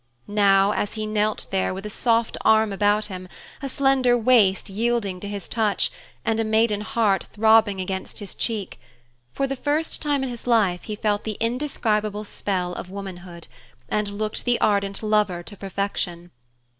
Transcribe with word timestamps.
Now, 0.25 0.71
as 0.71 0.95
he 0.95 1.05
knelt 1.05 1.45
there 1.51 1.75
with 1.75 1.85
a 1.85 1.89
soft 1.91 2.35
arm 2.43 2.73
about 2.73 3.05
him, 3.05 3.27
a 3.61 3.69
slender 3.69 4.17
waist 4.17 4.67
yielding 4.67 5.19
to 5.19 5.27
his 5.27 5.47
touch, 5.47 5.91
and 6.25 6.39
a 6.39 6.43
maiden 6.43 6.81
heart 6.81 7.25
throbbing 7.25 7.79
against 7.79 8.17
his 8.17 8.33
cheek, 8.33 8.79
for 9.31 9.45
the 9.45 9.55
first 9.55 10.01
time 10.01 10.23
in 10.23 10.29
his 10.31 10.47
life 10.47 10.85
he 10.85 10.95
felt 10.95 11.23
the 11.23 11.37
indescribable 11.39 12.23
spell 12.23 12.73
of 12.73 12.89
womanhood, 12.89 13.47
and 13.89 14.07
looked 14.17 14.43
the 14.43 14.59
ardent 14.59 15.03
lover 15.03 15.43
to 15.43 15.55
perfection. 15.55 16.31